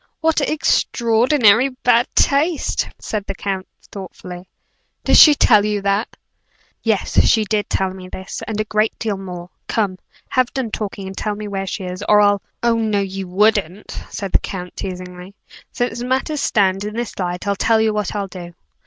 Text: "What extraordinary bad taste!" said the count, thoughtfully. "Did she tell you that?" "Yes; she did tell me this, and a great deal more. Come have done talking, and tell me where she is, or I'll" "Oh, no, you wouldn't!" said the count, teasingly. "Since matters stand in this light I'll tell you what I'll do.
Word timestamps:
"What 0.19 0.41
extraordinary 0.41 1.69
bad 1.69 2.07
taste!" 2.15 2.89
said 2.97 3.23
the 3.27 3.35
count, 3.35 3.67
thoughtfully. 3.91 4.47
"Did 5.03 5.15
she 5.15 5.35
tell 5.35 5.63
you 5.63 5.79
that?" 5.81 6.17
"Yes; 6.81 7.23
she 7.25 7.45
did 7.45 7.69
tell 7.69 7.91
me 7.93 8.07
this, 8.09 8.41
and 8.47 8.59
a 8.59 8.63
great 8.65 8.97
deal 8.97 9.15
more. 9.15 9.51
Come 9.67 9.99
have 10.29 10.51
done 10.55 10.71
talking, 10.71 11.05
and 11.05 11.15
tell 11.15 11.35
me 11.35 11.47
where 11.47 11.67
she 11.67 11.83
is, 11.83 12.03
or 12.09 12.19
I'll" 12.19 12.41
"Oh, 12.63 12.77
no, 12.77 12.99
you 12.99 13.27
wouldn't!" 13.27 13.91
said 14.09 14.31
the 14.31 14.39
count, 14.39 14.75
teasingly. 14.75 15.35
"Since 15.71 16.01
matters 16.01 16.41
stand 16.41 16.83
in 16.83 16.95
this 16.95 17.19
light 17.19 17.45
I'll 17.45 17.55
tell 17.55 17.79
you 17.79 17.93
what 17.93 18.15
I'll 18.15 18.27
do. 18.27 18.55